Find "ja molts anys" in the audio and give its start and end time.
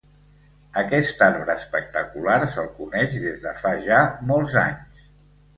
3.91-5.07